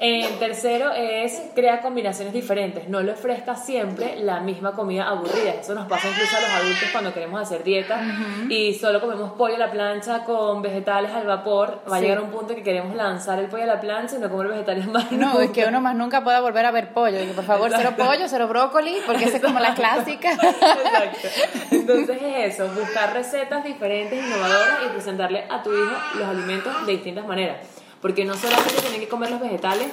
[0.00, 2.88] El tercero es crear combinaciones diferentes.
[2.88, 5.52] No le ofrezcas siempre la misma comida aburrida.
[5.60, 8.00] Eso nos pasa incluso a los adultos cuando queremos hacer dieta
[8.48, 11.82] y solo comemos pollo a la plancha con vegetales al vapor.
[11.90, 14.30] Va a llegar un punto que queremos lanzar el pollo a la plancha y no
[14.30, 15.12] comer vegetales más.
[15.12, 17.18] No, es que uno más nunca pueda volver a ver pollo.
[17.34, 20.32] por favor, cero pollo, cero brócoli, porque esa es como la clásica.
[20.32, 21.28] Exacto.
[21.72, 26.92] Entonces es eso, buscar recetas diferentes, innovadoras y presentarle a tu hijo los alimentos de
[26.92, 29.88] distintas maneras porque no solamente tienen que comer los vegetales,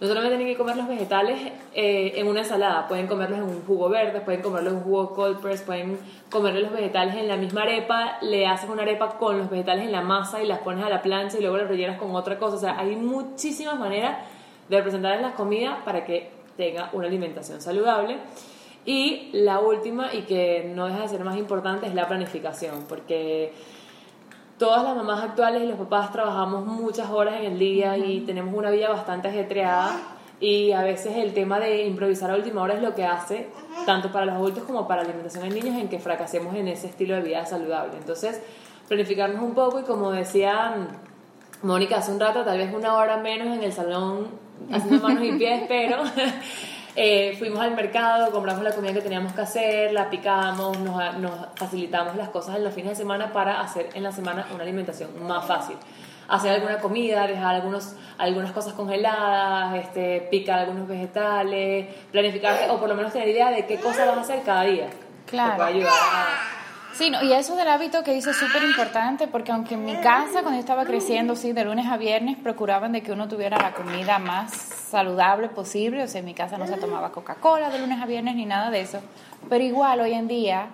[0.00, 1.40] no solamente tienen que comer los vegetales
[1.74, 5.12] eh, en una ensalada, pueden comerlos en un jugo verde, pueden comerlos en un jugo
[5.12, 5.98] cold press, pueden
[6.30, 9.92] comerle los vegetales en la misma arepa, le haces una arepa con los vegetales en
[9.92, 12.56] la masa y las pones a la plancha y luego las rellenas con otra cosa.
[12.56, 14.18] O sea, hay muchísimas maneras
[14.68, 18.18] de representar las comidas para que tenga una alimentación saludable.
[18.84, 23.52] Y la última, y que no deja de ser más importante, es la planificación, porque
[24.58, 28.54] todas las mamás actuales y los papás trabajamos muchas horas en el día y tenemos
[28.54, 29.92] una vida bastante ajetreada
[30.40, 33.48] y a veces el tema de improvisar a última hora es lo que hace,
[33.86, 36.88] tanto para los adultos como para la alimentación en niños, en que fracasemos en ese
[36.88, 37.96] estilo de vida saludable.
[37.98, 38.40] Entonces,
[38.86, 40.74] planificarnos un poco y como decía
[41.62, 44.28] Mónica hace un rato, tal vez una hora menos en el salón
[44.72, 46.02] haciendo manos y pies, pero
[47.00, 51.32] eh, fuimos al mercado, compramos la comida que teníamos que hacer, la picamos, nos, nos,
[51.54, 55.10] facilitamos las cosas en los fines de semana para hacer en la semana una alimentación
[55.24, 55.76] más fácil.
[56.26, 62.88] Hacer alguna comida, dejar algunos, algunas cosas congeladas, este, picar algunos vegetales, planificar o por
[62.88, 64.90] lo menos tener idea de qué cosas vas a hacer cada día.
[65.24, 65.56] Claro.
[65.56, 66.57] puede ayudar a
[66.98, 70.40] Sí, y eso del hábito que dice es súper importante porque aunque en mi casa
[70.42, 73.72] cuando yo estaba creciendo, sí, de lunes a viernes procuraban de que uno tuviera la
[73.72, 78.02] comida más saludable posible, o sea, en mi casa no se tomaba Coca-Cola de lunes
[78.02, 78.98] a viernes ni nada de eso,
[79.48, 80.70] pero igual hoy en día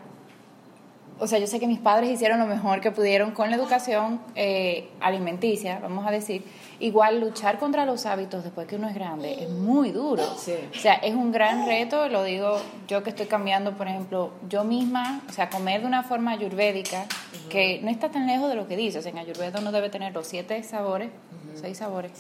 [1.19, 4.19] o sea, yo sé que mis padres hicieron lo mejor que pudieron con la educación
[4.35, 6.43] eh, alimenticia, vamos a decir.
[6.81, 10.23] Igual luchar contra los hábitos después que uno es grande es muy duro.
[10.25, 14.65] O sea, es un gran reto, lo digo yo que estoy cambiando, por ejemplo, yo
[14.65, 17.07] misma, o sea, comer de una forma ayurvédica,
[17.49, 18.99] que no está tan lejos de lo que dice.
[18.99, 21.11] O sea, en ayurveda uno debe tener los siete sabores,
[21.55, 22.13] seis sabores.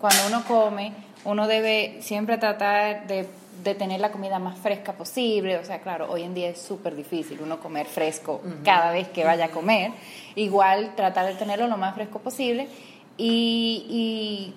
[0.00, 0.92] Cuando uno come,
[1.24, 3.28] uno debe siempre tratar de
[3.62, 5.58] de tener la comida más fresca posible.
[5.58, 9.24] O sea, claro, hoy en día es súper difícil uno comer fresco cada vez que
[9.24, 9.92] vaya a comer.
[10.34, 12.68] Igual tratar de tenerlo lo más fresco posible.
[13.24, 14.52] Y, y,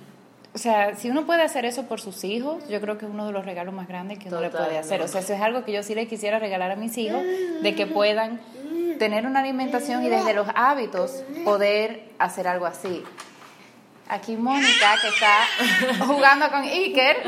[0.55, 3.27] o sea, si uno puede hacer eso por sus hijos, yo creo que es uno
[3.27, 5.01] de los regalos más grandes que uno le puede hacer.
[5.01, 7.21] O sea, eso es algo que yo sí le quisiera regalar a mis hijos,
[7.61, 8.41] de que puedan
[8.97, 13.03] tener una alimentación y desde los hábitos poder hacer algo así.
[14.07, 17.17] Aquí Mónica, que está jugando con Iker.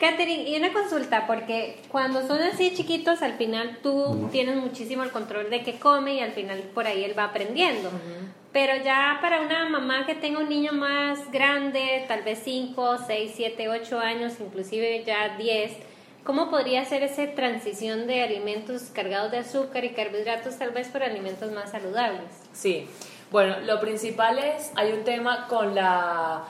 [0.00, 5.10] Catherine, y una consulta, porque cuando son así chiquitos, al final tú tienes muchísimo el
[5.10, 7.90] control de qué come y al final por ahí él va aprendiendo.
[8.54, 13.32] Pero ya para una mamá que tenga un niño más grande, tal vez 5, 6,
[13.34, 15.72] 7, 8 años, inclusive ya 10,
[16.22, 21.02] ¿cómo podría ser esa transición de alimentos cargados de azúcar y carbohidratos tal vez por
[21.02, 22.30] alimentos más saludables?
[22.52, 22.88] Sí,
[23.32, 26.44] bueno, lo principal es, hay un tema con la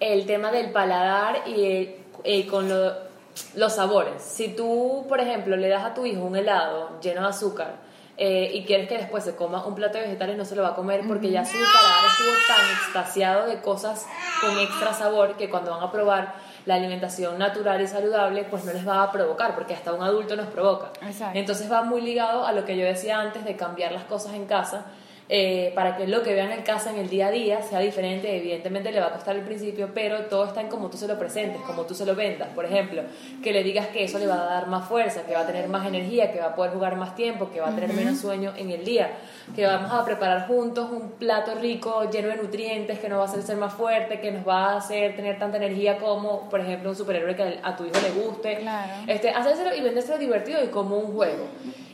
[0.00, 4.22] el tema del paladar y eh, con los sabores.
[4.22, 7.87] Si tú, por ejemplo, le das a tu hijo un helado lleno de azúcar
[8.20, 10.70] eh, y quieres que después se coma un plato de vegetales, no se lo va
[10.70, 14.06] a comer porque ya su paladar estuvo tan extasiado de cosas
[14.40, 16.34] con extra sabor que cuando van a probar
[16.66, 20.34] la alimentación natural y saludable, pues no les va a provocar, porque hasta un adulto
[20.34, 20.90] nos provoca.
[21.32, 24.46] Entonces va muy ligado a lo que yo decía antes de cambiar las cosas en
[24.46, 24.86] casa
[25.30, 28.34] eh, para que lo que vean en casa en el día a día sea diferente.
[28.34, 31.18] Evidentemente le va a costar al principio, pero todo está en cómo tú se lo
[31.18, 32.48] presentes, cómo tú se lo vendas.
[32.54, 33.02] Por ejemplo,
[33.42, 35.68] que le digas que eso le va a dar más fuerza, que va a tener
[35.68, 38.54] más energía, que va a poder jugar más tiempo, que va a tener menos sueño
[38.56, 39.10] en el día,
[39.54, 43.26] que vamos a preparar juntos un plato rico, lleno de nutrientes, que nos va a
[43.26, 46.88] hacer ser más fuerte, que nos va a hacer tener tanta energía como, por ejemplo,
[46.88, 48.56] un superhéroe que a tu hijo le guste.
[48.56, 48.92] Claro.
[49.06, 51.48] Este, hacérselo y vendérselo divertido y como un juego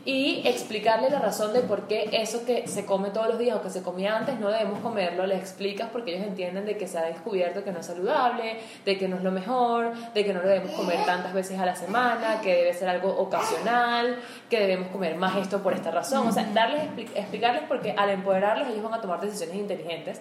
[0.05, 3.63] y explicarle la razón de por qué eso que se come todos los días o
[3.63, 6.99] que se comía antes no debemos comerlo, les explicas porque ellos entienden de que se
[6.99, 10.43] ha descubierto que no es saludable, de que no es lo mejor, de que no
[10.43, 14.19] lo debemos comer tantas veces a la semana, que debe ser algo ocasional,
[14.51, 16.83] que debemos comer más esto por esta razón, o sea, darles
[17.15, 20.21] explicarles porque al empoderarlos ellos van a tomar decisiones inteligentes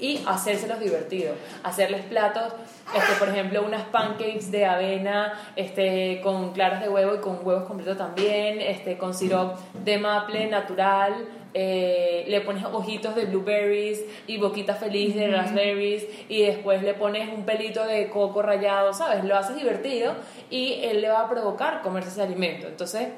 [0.00, 2.52] y hacérselos divertidos, hacerles platos,
[2.94, 7.64] este, por ejemplo, unas pancakes de avena este, con claras de huevo y con huevos
[7.64, 11.14] completos también, este, con sirop de maple natural,
[11.52, 17.28] eh, le pones ojitos de blueberries y boquita feliz de raspberries y después le pones
[17.28, 19.24] un pelito de coco rallado, ¿sabes?
[19.24, 20.14] Lo haces divertido
[20.48, 22.68] y él le va a provocar comerse ese alimento.
[22.68, 23.08] Entonces,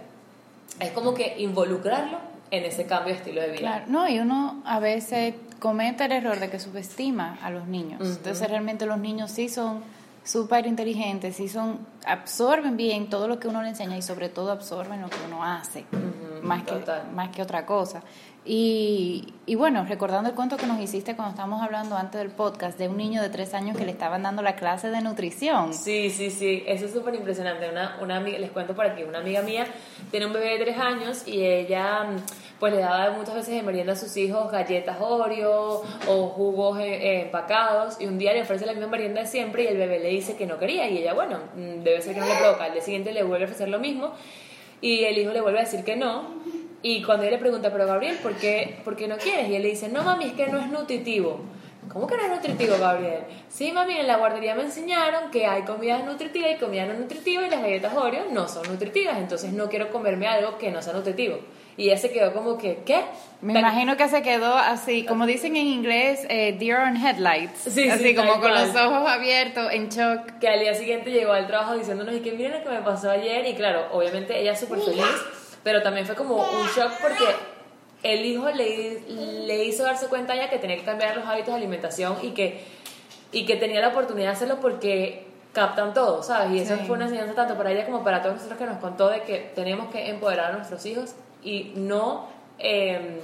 [0.80, 2.18] es como que involucrarlo
[2.50, 3.60] en ese cambio de estilo de vida.
[3.60, 8.00] Claro, no, y uno a veces comete el error de que subestima a los niños.
[8.02, 9.80] Entonces realmente los niños sí son
[10.24, 14.50] súper inteligentes, sí son, absorben bien todo lo que uno le enseña y sobre todo
[14.50, 15.84] absorben lo que uno hace.
[16.42, 16.72] más, que,
[17.14, 18.02] más que otra cosa.
[18.44, 22.76] Y, y, bueno, recordando el cuento que nos hiciste cuando estábamos hablando antes del podcast
[22.76, 25.72] de un niño de tres años que le estaban dando la clase de nutrición.
[25.72, 27.70] Sí, sí, sí, eso es súper impresionante.
[27.70, 29.66] Una, una amiga, les cuento por aquí, una amiga mía
[30.10, 32.08] tiene un bebé de tres años y ella
[32.62, 36.94] pues le daba muchas veces de merienda a sus hijos galletas Oreo o jugos eh,
[36.94, 39.98] eh, empacados y un día le ofrece la misma merienda de siempre y el bebé
[39.98, 42.64] le dice que no quería y ella, bueno, mm, debe ser que no le provoca.
[42.64, 44.12] Al día siguiente le vuelve a ofrecer lo mismo
[44.80, 46.41] y el hijo le vuelve a decir que no
[46.82, 49.48] y cuando ella le pregunta, pero Gabriel, ¿por qué, ¿por qué no quieres?
[49.48, 51.40] Y él le dice, no mami, es que no es nutritivo.
[51.92, 53.20] ¿Cómo que no es nutritivo, Gabriel?
[53.48, 57.46] Sí, mami, en la guardería me enseñaron que hay comida nutritiva y comida no nutritiva
[57.46, 60.92] y las galletas Oreo no son nutritivas, entonces no quiero comerme algo que no sea
[60.92, 61.38] nutritivo.
[61.76, 63.02] Y ella se quedó como que, ¿qué?
[63.40, 67.60] Me imagino que se quedó así, como dicen en inglés, eh, deer on headlights.
[67.60, 70.38] Sí, así como con los ojos abiertos, en shock.
[70.38, 73.10] Que al día siguiente llegó al trabajo diciéndonos, y que miren lo que me pasó
[73.10, 73.46] ayer.
[73.46, 75.04] Y claro, obviamente ella súper feliz
[75.62, 77.24] pero también fue como un shock porque
[78.02, 79.00] el hijo le,
[79.46, 82.64] le hizo darse cuenta ya que tenía que cambiar los hábitos de alimentación y que,
[83.30, 86.52] y que tenía la oportunidad de hacerlo porque captan todo, ¿sabes?
[86.52, 89.08] Y eso fue una enseñanza tanto para ella como para todos nosotros que nos contó
[89.08, 93.18] de que tenemos que empoderar a nuestros hijos y no em,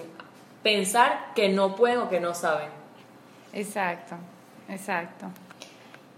[0.62, 2.68] pensar que no pueden o que no saben.
[3.52, 4.16] Exacto,
[4.68, 5.26] exacto.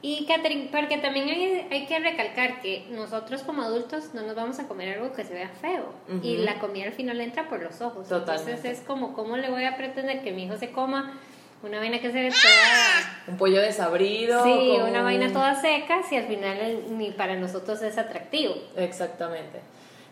[0.02, 4.58] Y Catherine, porque también hay, hay, que recalcar que nosotros como adultos no nos vamos
[4.58, 5.92] a comer algo que se vea feo.
[6.22, 8.08] Y la comida al final entra por los ojos.
[8.08, 8.52] Totalmente.
[8.52, 11.18] Entonces es como, ¿cómo le voy a pretender que mi hijo se coma
[11.62, 13.24] una vaina que se ve toda...
[13.28, 14.42] Un pollo desabrido.
[14.42, 18.54] Sí, una vaina toda seca, si al final ni para nosotros es atractivo.
[18.76, 19.60] Exactamente.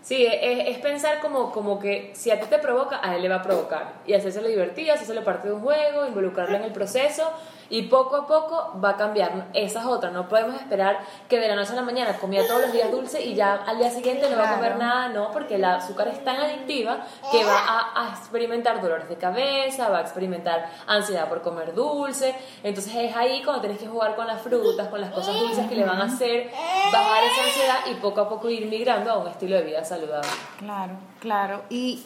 [0.03, 3.31] Sí, es, es, pensar como, como que si a ti te provoca, a él le
[3.31, 4.03] va a provocar.
[4.07, 7.33] Y hacerse divertido, hacerse parte de un juego, involucrarlo en el proceso
[7.71, 9.49] y poco a poco va a cambiar.
[9.55, 12.63] Esa es otra, no podemos esperar que de la noche a la mañana comía todos
[12.63, 15.57] los días dulce y ya al día siguiente no va a comer nada, no, porque
[15.57, 20.71] el azúcar es tan adictiva que va a, experimentar dolores de cabeza, va a experimentar
[20.87, 22.35] ansiedad por comer dulce.
[22.63, 25.75] Entonces es ahí cuando tienes que jugar con las frutas, con las cosas dulces que
[25.75, 26.51] le van a hacer
[26.93, 30.29] bajar esa ansiedad y poco a poco ir migrando a un estilo de vida saludable.
[30.59, 31.63] Claro, claro.
[31.69, 32.05] Y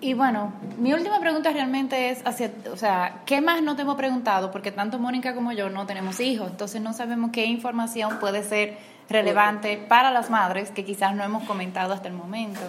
[0.00, 3.96] y bueno, mi última pregunta realmente es hacia, o sea, ¿qué más no te hemos
[3.96, 4.50] preguntado?
[4.50, 8.78] Porque tanto Mónica como yo no tenemos hijos, entonces no sabemos qué información puede ser
[9.08, 12.60] relevante para las madres que quizás no hemos comentado hasta el momento.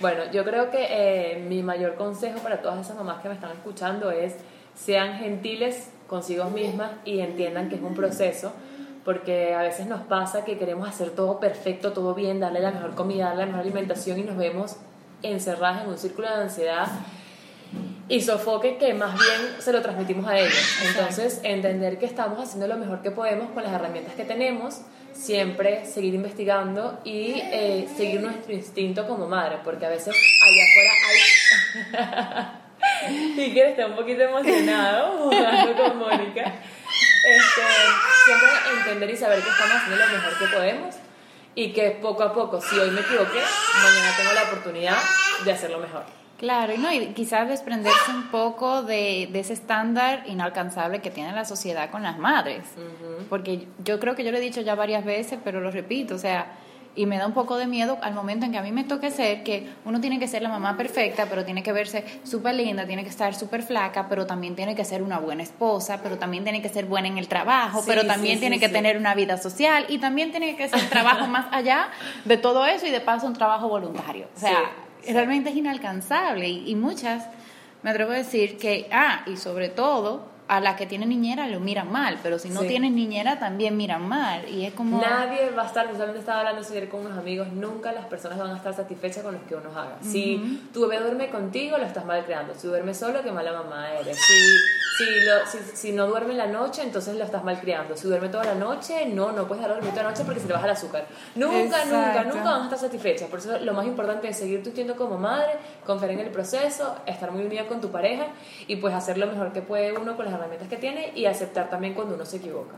[0.00, 3.50] Bueno, yo creo que eh, mi mayor consejo para todas esas mamás que me están
[3.50, 4.36] escuchando es
[4.74, 8.52] sean gentiles consigo mismas y entiendan que es un proceso,
[9.04, 12.94] porque a veces nos pasa que queremos hacer todo perfecto, todo bien, darle la mejor
[12.94, 14.76] comida, darle la mejor alimentación y nos vemos
[15.22, 16.88] encerradas en un círculo de ansiedad
[18.08, 20.78] y sofoque que más bien se lo transmitimos a ellos.
[20.86, 24.80] Entonces, entender que estamos haciendo lo mejor que podemos con las herramientas que tenemos,
[25.12, 30.14] siempre seguir investigando y eh, seguir nuestro instinto como madre, porque a veces
[30.46, 30.90] allá afuera
[32.00, 33.44] hay...
[33.46, 36.54] y que está un poquito emocionado jugando con Mónica.
[37.24, 37.62] Este,
[38.24, 40.94] siempre entender y saber que estamos haciendo lo mejor que podemos
[41.54, 43.40] y que poco a poco, si hoy me equivoqué,
[43.82, 44.98] mañana tengo la oportunidad
[45.44, 46.04] de hacerlo mejor.
[46.38, 51.32] Claro, y, no, y quizás desprenderse un poco de, de, ese estándar inalcanzable que tiene
[51.32, 52.64] la sociedad con las madres.
[53.28, 56.18] Porque yo creo que yo lo he dicho ya varias veces, pero lo repito, o
[56.18, 56.52] sea,
[56.98, 59.12] y me da un poco de miedo al momento en que a mí me toque
[59.12, 62.86] ser que uno tiene que ser la mamá perfecta, pero tiene que verse súper linda,
[62.86, 66.42] tiene que estar súper flaca, pero también tiene que ser una buena esposa, pero también
[66.42, 69.86] tiene que ser buena en el trabajo, pero también tiene que tener una vida social
[69.88, 71.88] y también tiene que ser trabajo más allá
[72.24, 74.26] de todo eso y de paso un trabajo voluntario.
[74.34, 74.72] O sea,
[75.08, 77.28] realmente es inalcanzable y, y muchas,
[77.84, 81.60] me atrevo a decir que, ah, y sobre todo, a la que tiene niñera lo
[81.60, 84.48] miran mal, pero si no tienes niñera también miran mal.
[84.48, 85.00] Y es como.
[85.00, 88.50] Nadie va a estar, justamente estaba hablando ayer con unos amigos, nunca las personas van
[88.50, 89.98] a estar satisfechas con lo que uno haga.
[90.02, 92.54] Si tu bebé duerme contigo, lo estás mal creando.
[92.54, 94.16] Si duerme solo, qué mala mamá eres.
[94.16, 94.34] Si
[94.98, 95.32] si, lo,
[95.74, 97.96] si, no duerme en la noche, entonces lo estás malcriando.
[97.96, 100.48] Si duerme toda la noche, no, no puedes dejar dormir toda la noche porque se
[100.48, 101.06] le baja el azúcar.
[101.36, 103.26] Nunca, nunca, nunca vas a estar satisfecha.
[103.26, 105.52] Por eso lo más importante es seguir tu tiempo como madre,
[105.88, 108.26] confiar en el proceso, estar muy unida con tu pareja
[108.66, 111.70] y pues hacer lo mejor que puede uno con las herramientas que tiene y aceptar
[111.70, 112.74] también cuando uno se equivoca.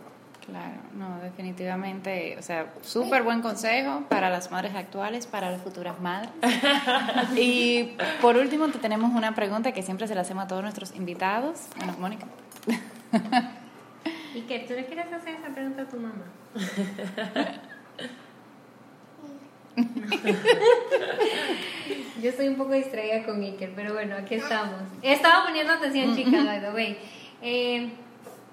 [0.46, 6.00] Claro, no, definitivamente, o sea, súper buen consejo para las madres actuales, para las futuras
[6.00, 6.30] madres.
[7.36, 10.94] y por último, te tenemos una pregunta que siempre se la hacemos a todos nuestros
[10.94, 11.66] invitados.
[11.78, 12.26] Bueno, Mónica.
[14.36, 14.60] ¿Y qué?
[14.60, 16.26] ¿Tú le quieres hacer esa pregunta a tu mamá?
[22.22, 24.82] Yo estoy un poco distraída con Iker, pero bueno, aquí estamos.
[25.02, 26.98] Estaba poniendo atención, chicas, by the way.
[27.40, 27.90] Eh,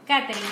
[0.07, 0.47] Catherine,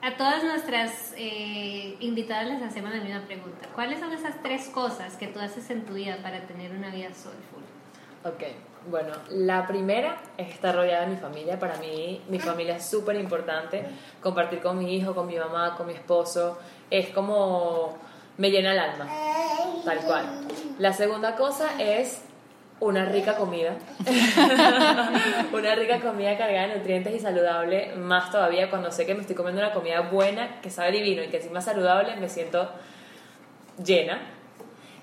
[0.00, 3.66] a todas nuestras eh, invitadas les hacemos la misma pregunta.
[3.74, 7.08] ¿Cuáles son esas tres cosas que tú haces en tu vida para tener una vida
[7.12, 7.64] soulful?
[8.24, 8.44] Ok,
[8.88, 11.58] bueno, la primera es estar rodeada de mi familia.
[11.58, 13.84] Para mí, mi familia es súper importante.
[14.22, 16.58] Compartir con mi hijo, con mi mamá, con mi esposo,
[16.90, 17.98] es como
[18.38, 19.06] me llena el alma,
[19.84, 20.26] tal cual.
[20.78, 22.22] La segunda cosa es
[22.80, 23.76] una rica comida.
[25.52, 29.34] una rica comida cargada de nutrientes y saludable, más todavía cuando sé que me estoy
[29.34, 32.70] comiendo una comida buena, que sabe divino y que encima es saludable, me siento
[33.84, 34.20] llena.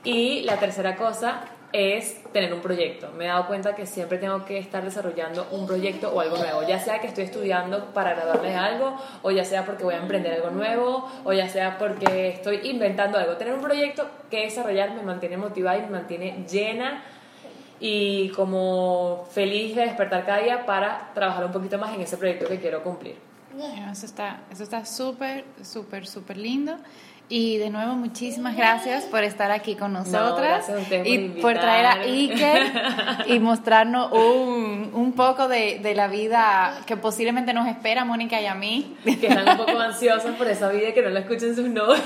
[0.06, 1.42] Y la tercera cosa
[1.74, 3.10] es tener un proyecto.
[3.18, 6.68] Me he dado cuenta que siempre tengo que estar desarrollando un proyecto o algo nuevo,
[6.68, 10.00] ya sea que estoy estudiando para graduarme de algo, o ya sea porque voy a
[10.00, 13.38] emprender algo nuevo, o ya sea porque estoy inventando algo.
[13.38, 17.06] Tener un proyecto que desarrollar me mantiene motivada y me mantiene llena
[17.80, 22.50] y como feliz de despertar cada día para trabajar un poquito más en ese proyecto
[22.50, 23.16] que quiero cumplir.
[23.90, 26.76] Eso está eso está súper, súper, súper lindo.
[27.28, 30.70] Y de nuevo, muchísimas gracias por estar aquí con nosotras
[31.04, 32.72] y por traer a Iker
[33.26, 38.46] y mostrarnos un, un poco de, de, la vida que posiblemente nos espera Mónica y
[38.46, 38.96] a mí.
[39.04, 42.04] Que están un poco ansiosos por esa vida que no la escuchen sus novios.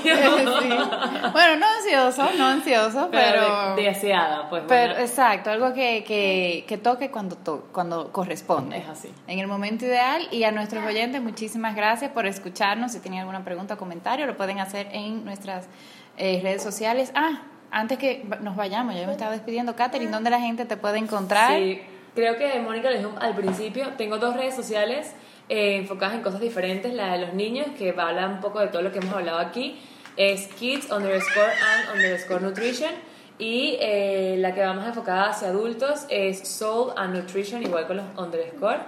[1.32, 3.76] Bueno, no ansiosos, no ansiosos, pero...
[3.76, 4.64] deseada, pues.
[4.66, 8.78] Pero, exacto, algo que, que, que toque cuando, to, cuando corresponde.
[8.78, 9.12] Es así.
[9.26, 10.28] En el momento ideal.
[10.30, 12.92] Y a nuestros oyentes, muchísimas gracias por escucharnos.
[12.92, 15.68] Si tienen alguna pregunta o comentario, lo pueden hacer en nuestras
[16.16, 17.12] eh, redes sociales.
[17.14, 20.98] Ah, antes que nos vayamos, ya me estaba despidiendo, Katherine, ¿dónde la gente te puede
[20.98, 21.56] encontrar?
[21.56, 21.80] Sí,
[22.14, 25.14] creo que Mónica lo dijo al principio, tengo dos redes sociales
[25.48, 28.82] eh, enfocadas en cosas diferentes, la de los niños, que habla un poco de todo
[28.82, 29.80] lo que hemos hablado aquí,
[30.16, 32.90] es kids underscore and underscore nutrition,
[33.38, 37.96] y eh, la que va más enfocada hacia adultos es soul and nutrition, igual con
[37.96, 38.80] los underscore.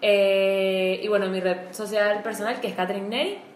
[0.00, 3.49] y bueno, mi red social personal, que es Catherine Neri,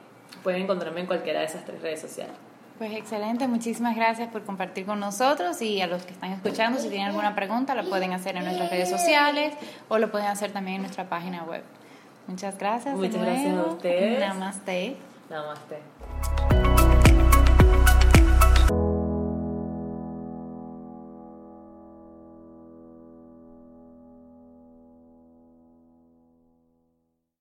[0.45, 2.35] pueden encontrarme en cualquiera de esas tres redes sociales.
[2.79, 6.89] Pues excelente, muchísimas gracias por compartir con nosotros y a los que están escuchando, si
[6.89, 9.55] tienen alguna pregunta, la pueden hacer en nuestras redes sociales
[9.89, 11.63] o lo pueden hacer también en nuestra página web.
[12.27, 12.97] Muchas gracias.
[12.97, 14.21] Muchas gracias a ustedes.
[14.21, 14.97] Namaste.
[15.31, 16.74] Namaste.